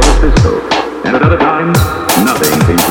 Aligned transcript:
was 0.00 0.20
Cisco, 0.20 0.60
and 1.04 1.16
at 1.16 1.22
other 1.22 1.38
times, 1.38 1.76
nothing 2.24 2.52
seemed 2.66 2.89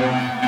Yeah. 0.00 0.39